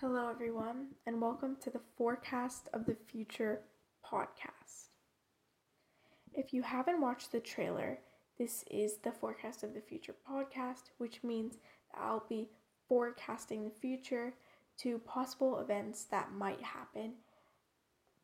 [0.00, 3.62] Hello, everyone, and welcome to the Forecast of the Future
[4.06, 4.90] podcast.
[6.32, 7.98] If you haven't watched the trailer,
[8.38, 11.56] this is the Forecast of the Future podcast, which means
[11.92, 12.48] that I'll be
[12.88, 14.34] forecasting the future
[14.82, 17.14] to possible events that might happen.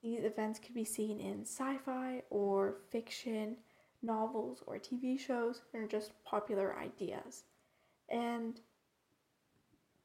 [0.01, 3.57] These events could be seen in sci fi or fiction,
[4.01, 7.43] novels or TV shows, or just popular ideas.
[8.09, 8.61] And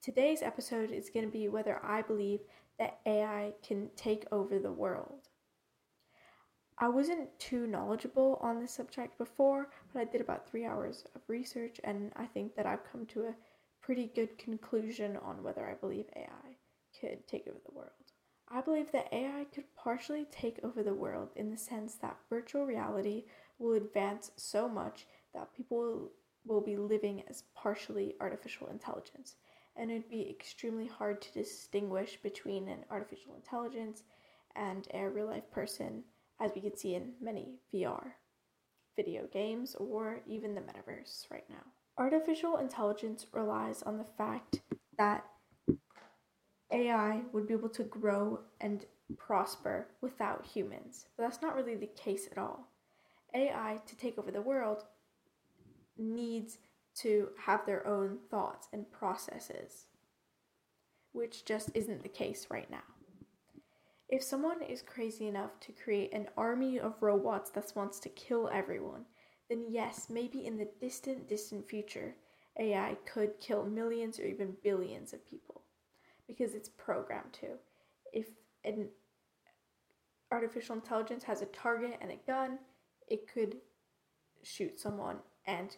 [0.01, 2.39] Today's episode is going to be whether I believe
[2.77, 5.27] that AI can take over the world.
[6.77, 11.21] I wasn't too knowledgeable on this subject before, but I did about three hours of
[11.27, 13.35] research, and I think that I've come to a
[13.81, 16.55] pretty good conclusion on whether I believe AI
[16.97, 17.91] could take over the world.
[18.47, 22.65] I believe that AI could partially take over the world in the sense that virtual
[22.65, 23.25] reality
[23.57, 26.09] will advance so much that people
[26.45, 29.35] will be living as partially artificial intelligence
[29.79, 34.03] and it'd be extremely hard to distinguish between an artificial intelligence
[34.55, 36.03] and a real life person,
[36.41, 38.11] as we can see in many VR
[38.97, 41.63] video games or even the metaverse right now.
[41.97, 44.59] Artificial intelligence relies on the fact
[44.97, 45.25] that
[46.71, 48.85] AI would be able to grow and
[49.17, 52.67] prosper without humans, but that's not really the case at all.
[53.33, 54.83] AI, to take over the world,
[55.97, 56.57] needs
[57.01, 59.87] to have their own thoughts and processes,
[61.11, 62.83] which just isn't the case right now.
[64.09, 68.49] If someone is crazy enough to create an army of robots that wants to kill
[68.51, 69.05] everyone,
[69.49, 72.15] then yes, maybe in the distant, distant future,
[72.59, 75.61] AI could kill millions or even billions of people
[76.27, 77.47] because it's programmed to.
[78.13, 78.27] If
[78.65, 78.89] an
[80.31, 82.59] artificial intelligence has a target and a gun,
[83.07, 83.57] it could
[84.43, 85.75] shoot someone and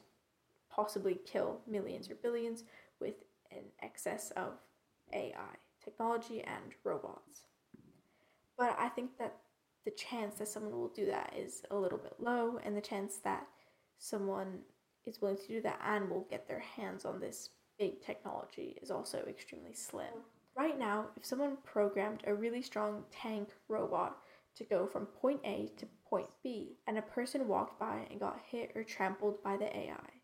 [0.73, 2.63] possibly kill millions or billions
[2.99, 3.15] with
[3.51, 4.53] an excess of
[5.13, 7.41] AI technology and robots.
[8.57, 9.37] But I think that
[9.85, 13.17] the chance that someone will do that is a little bit low, and the chance
[13.23, 13.47] that
[13.97, 14.59] someone
[15.05, 17.49] is willing to do that and will get their hands on this
[17.79, 20.13] big technology is also extremely slim.
[20.55, 24.17] Right now, if someone programmed a really strong tank robot
[24.57, 28.39] to go from point A to point B, and a person walked by and got
[28.45, 30.20] hit or trampled by the AI,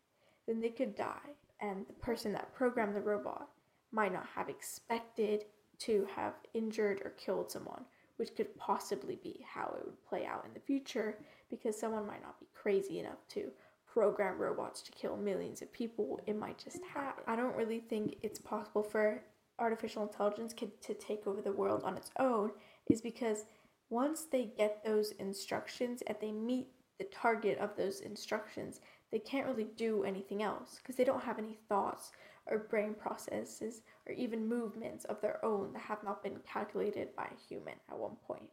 [0.48, 1.36] then they could die.
[1.60, 3.48] And the person that programmed the robot
[3.92, 5.44] might not have expected
[5.80, 7.84] to have injured or killed someone,
[8.16, 11.18] which could possibly be how it would play out in the future
[11.50, 13.50] because someone might not be crazy enough to
[13.86, 16.20] program robots to kill millions of people.
[16.26, 17.24] It might just happen.
[17.26, 19.22] I don't really think it's possible for
[19.58, 22.50] artificial intelligence to take over the world on its own,
[22.90, 23.44] is because
[23.90, 28.80] once they get those instructions and they meet the target of those instructions,
[29.10, 32.12] they can't really do anything else because they don't have any thoughts
[32.46, 37.24] or brain processes or even movements of their own that have not been calculated by
[37.24, 38.48] a human at one point.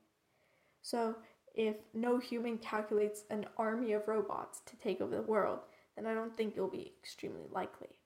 [0.82, 1.16] So,
[1.54, 5.60] if no human calculates an army of robots to take over the world,
[5.96, 7.98] then I don't think it'll be extremely likely.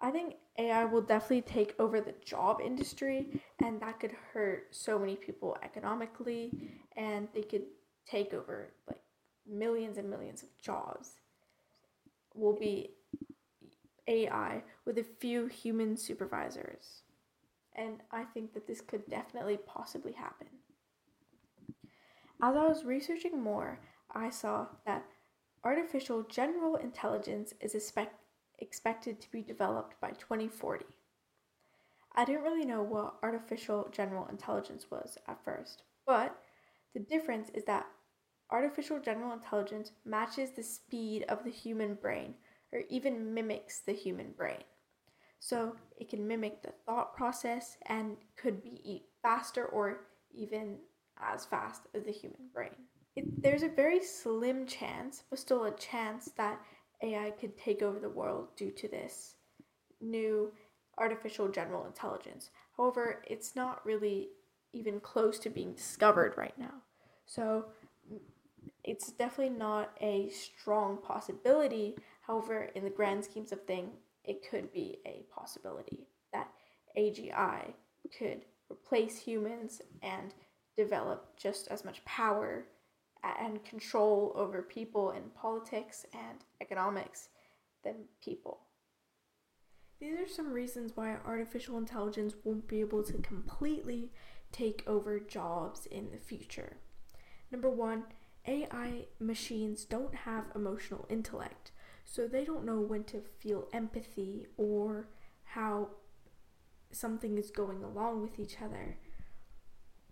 [0.00, 4.98] I think AI will definitely take over the job industry, and that could hurt so
[4.98, 6.52] many people economically,
[6.96, 7.64] and they could
[8.06, 9.02] take over like
[9.50, 11.16] millions and millions of jobs
[12.34, 12.90] will be
[14.06, 17.02] AI with a few human supervisors.
[17.74, 20.48] And I think that this could definitely possibly happen.
[22.42, 23.78] As I was researching more,
[24.12, 25.04] I saw that
[25.62, 28.24] artificial general intelligence is expect-
[28.58, 30.86] expected to be developed by 2040.
[32.14, 36.42] I didn't really know what artificial general intelligence was at first, but
[36.92, 37.86] the difference is that
[38.50, 42.34] artificial general intelligence matches the speed of the human brain
[42.72, 44.62] or even mimics the human brain.
[45.38, 50.00] So it can mimic the thought process and could be faster or
[50.32, 50.78] even
[51.20, 52.74] as fast as the human brain.
[53.16, 56.60] It, there's a very slim chance, but still a chance, that
[57.02, 59.36] AI could take over the world due to this
[60.00, 60.52] new
[60.98, 62.50] artificial general intelligence.
[62.76, 64.28] However, it's not really
[64.72, 66.82] even close to being discovered right now.
[67.26, 67.66] So
[68.84, 71.96] it's definitely not a strong possibility.
[72.22, 76.50] However, in the grand schemes of things, it could be a possibility that
[76.96, 77.72] AGI
[78.16, 80.34] could replace humans and
[80.76, 82.66] develop just as much power
[83.22, 87.28] and control over people in politics and economics
[87.84, 88.60] than people.
[90.00, 94.10] These are some reasons why artificial intelligence won't be able to completely
[94.52, 96.78] take over jobs in the future.
[97.50, 98.04] Number one,
[98.50, 101.70] AI machines don't have emotional intellect,
[102.04, 105.06] so they don't know when to feel empathy or
[105.44, 105.90] how
[106.90, 108.98] something is going along with each other,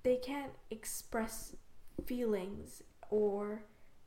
[0.05, 1.57] they can't express
[2.07, 3.65] feelings or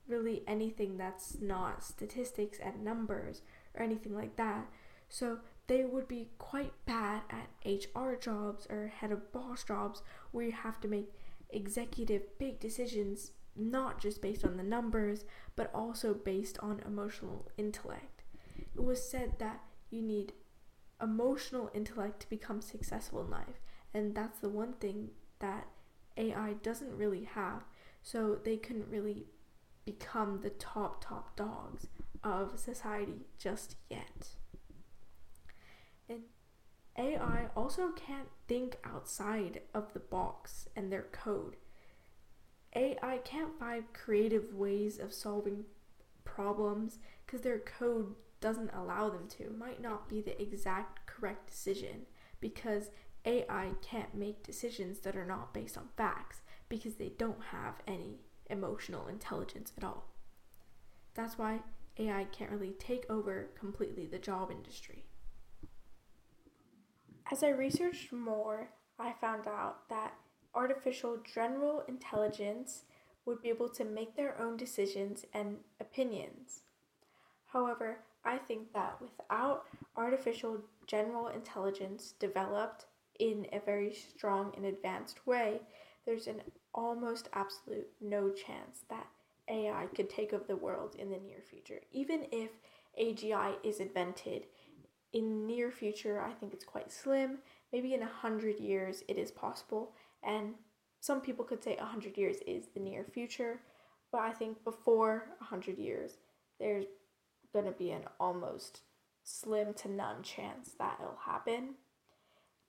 [0.08, 3.42] really anything that's not statistics and numbers
[3.76, 4.68] or anything like that.
[5.10, 10.02] So they would be quite bad at HR jobs or head of boss jobs
[10.32, 11.12] where you have to make
[11.50, 15.26] executive big decisions not just based on the numbers
[15.56, 18.24] but also based on emotional intellect.
[18.76, 20.34] It was said that you need
[21.02, 23.60] emotional intellect to become successful in life
[23.94, 25.10] and that's the one thing
[25.40, 25.68] that
[26.18, 27.64] AI doesn't really have.
[28.04, 29.28] So they couldn't really
[29.86, 31.88] become the top top dogs
[32.24, 34.36] of society just yet.
[36.10, 36.22] And
[36.98, 41.56] AI also can't think outside of the box and their code.
[42.76, 45.66] AI can't find creative ways of solving
[46.24, 49.44] problems because their code doesn't allow them to.
[49.44, 52.06] It might not be the exact correct decision
[52.40, 52.90] because
[53.26, 58.20] AI can't make decisions that are not based on facts because they don't have any
[58.50, 60.06] emotional intelligence at all.
[61.14, 61.60] That's why
[62.00, 65.06] AI can't really take over completely the job industry.
[67.32, 70.16] As I researched more, I found out that
[70.54, 72.84] artificial general intelligence
[73.26, 76.62] would be able to make their own decisions and opinions.
[77.46, 79.66] However, I think that without
[79.96, 82.86] artificial general intelligence developed
[83.20, 85.62] in a very strong and advanced way,
[86.06, 86.42] there's an
[86.74, 89.08] almost absolute no chance that
[89.50, 91.82] AI could take over the world in the near future.
[91.92, 92.52] Even if
[93.00, 94.46] AGI is invented
[95.14, 97.40] in near future, I think it's quite slim.
[97.74, 100.54] Maybe in a hundred years, it is possible, and
[101.00, 103.60] some people could say a hundred years is the near future,
[104.12, 106.18] but I think before a hundred years,
[106.60, 106.86] there's
[107.54, 108.82] gonna be an almost
[109.24, 111.76] slim to none chance that it'll happen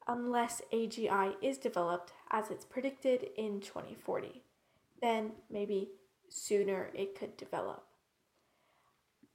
[0.08, 4.42] unless AGI is developed as it's predicted in 2040.
[5.00, 5.90] Then maybe
[6.28, 7.84] sooner it could develop.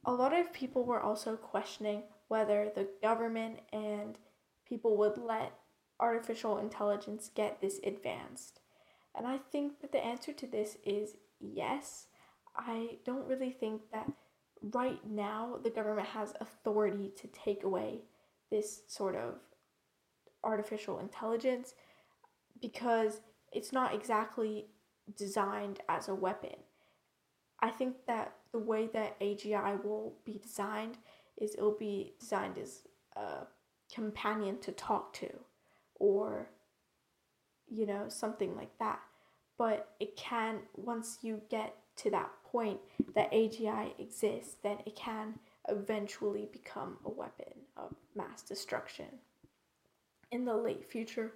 [0.06, 4.18] A lot of people were also questioning whether the government and
[4.68, 5.54] people would let
[6.00, 8.60] artificial intelligence get this advanced.
[9.16, 12.08] And I think that the answer to this is yes.
[12.56, 14.12] I don't really think that
[14.62, 18.02] right now the government has authority to take away
[18.50, 19.36] this sort of
[20.44, 21.74] artificial intelligence
[22.62, 23.22] because
[23.52, 24.68] it's not exactly
[25.16, 26.56] designed as a weapon.
[27.60, 30.98] I think that the way that AGI will be designed
[31.38, 32.82] is it'll be designed as
[33.16, 33.48] a
[33.94, 35.30] companion to talk to
[36.00, 36.50] or
[37.70, 39.00] you know something like that
[39.58, 42.80] but it can once you get to that point
[43.16, 45.36] that AGI exists then it can
[45.68, 49.08] eventually become a weapon of mass destruction
[50.32, 51.34] in the late future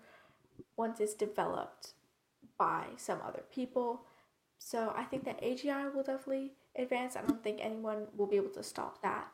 [0.78, 1.94] once it's developed
[2.58, 4.02] by some other people.
[4.60, 7.16] So I think that AGI will definitely advance.
[7.16, 9.28] I don't think anyone will be able to stop that.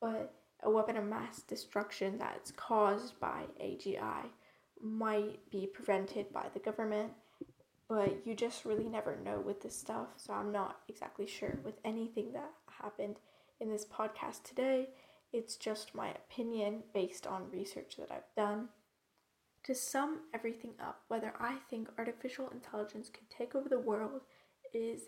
[0.00, 4.26] But a weapon of mass destruction that's caused by AGI
[4.84, 7.12] might be prevented by the government.
[7.88, 10.08] But you just really never know with this stuff.
[10.16, 12.50] So I'm not exactly sure with anything that
[12.82, 13.16] happened
[13.60, 14.88] in this podcast today.
[15.32, 18.68] It's just my opinion based on research that I've done.
[19.64, 24.20] To sum everything up, whether I think artificial intelligence could take over the world
[24.72, 25.02] is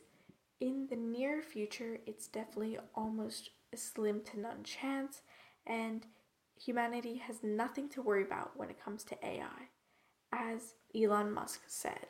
[0.61, 5.21] in the near future, it's definitely almost a slim to none chance,
[5.67, 6.07] and
[6.59, 9.69] humanity has nothing to worry about when it comes to AI,
[10.37, 12.07] as Elon Musk said.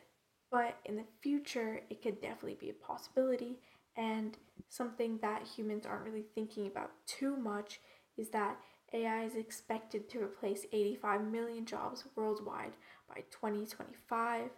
[0.50, 3.58] But in the future, it could definitely be a possibility,
[3.96, 4.36] and
[4.68, 7.80] something that humans aren't really thinking about too much
[8.16, 8.58] is that
[8.92, 12.72] AI is expected to replace 85 million jobs worldwide
[13.08, 14.50] by 2025.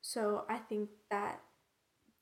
[0.00, 1.40] So I think that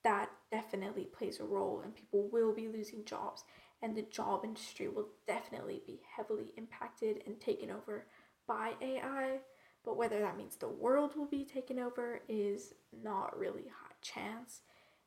[0.05, 3.45] that definitely plays a role and people will be losing jobs
[3.83, 8.07] and the job industry will definitely be heavily impacted and taken over
[8.47, 9.39] by AI.
[9.85, 14.61] But whether that means the world will be taken over is not really high chance.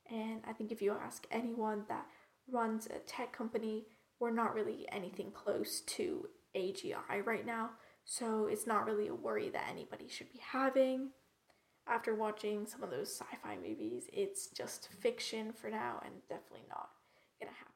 [0.10, 2.06] And I think if you ask anyone that
[2.50, 3.86] runs a tech company,
[4.20, 7.72] we're not really anything close to AGI right now,
[8.06, 11.10] so it's not really a worry that anybody should be having.
[11.88, 16.66] After watching some of those sci fi movies, it's just fiction for now and definitely
[16.70, 16.90] not
[17.40, 17.75] gonna happen.